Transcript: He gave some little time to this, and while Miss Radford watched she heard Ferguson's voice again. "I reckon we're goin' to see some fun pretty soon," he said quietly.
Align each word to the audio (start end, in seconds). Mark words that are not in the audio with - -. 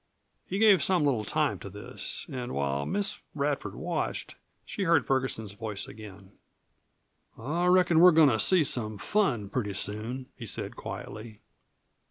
He 0.47 0.57
gave 0.57 0.81
some 0.81 1.03
little 1.05 1.23
time 1.25 1.59
to 1.59 1.69
this, 1.69 2.25
and 2.27 2.53
while 2.55 2.87
Miss 2.87 3.19
Radford 3.35 3.75
watched 3.75 4.33
she 4.65 4.81
heard 4.81 5.05
Ferguson's 5.05 5.53
voice 5.53 5.87
again. 5.87 6.31
"I 7.37 7.67
reckon 7.67 7.99
we're 7.99 8.09
goin' 8.09 8.29
to 8.29 8.39
see 8.39 8.63
some 8.63 8.97
fun 8.97 9.47
pretty 9.47 9.73
soon," 9.75 10.25
he 10.35 10.47
said 10.47 10.75
quietly. 10.75 11.41